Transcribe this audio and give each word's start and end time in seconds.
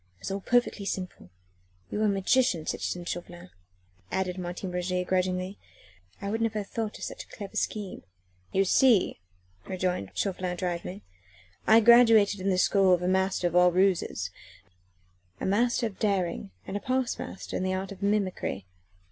It 0.17 0.21
was 0.21 0.31
all 0.31 0.41
perfectly 0.41 0.83
simple. 0.85 1.29
You 1.91 2.01
are 2.01 2.05
a 2.05 2.09
magician, 2.09 2.65
citizen 2.65 3.05
Chauvelin," 3.05 3.51
added 4.11 4.39
Martin 4.39 4.71
Roget 4.71 5.03
grudgingly. 5.05 5.59
"I 6.19 6.25
never 6.25 6.41
would 6.43 6.53
have 6.55 6.67
thought 6.69 6.97
of 6.97 7.03
such 7.03 7.23
a 7.23 7.27
clever 7.27 7.53
ruse." 7.75 8.01
"You 8.51 8.65
see," 8.65 9.19
rejoined 9.67 10.09
Chauvelin 10.15 10.57
drily, 10.57 11.03
"I 11.67 11.81
graduated 11.81 12.39
in 12.39 12.49
the 12.49 12.57
school 12.57 12.95
of 12.95 13.03
a 13.03 13.07
master 13.07 13.45
of 13.45 13.55
all 13.55 13.71
ruses 13.71 14.31
a 15.39 15.45
master 15.45 15.85
of 15.85 15.99
daring 15.99 16.49
and 16.65 16.75
a 16.75 16.79
past 16.79 17.19
master 17.19 17.55
in 17.55 17.61
the 17.61 17.75
art 17.75 17.91
of 17.91 18.01
mimicry. 18.01 18.65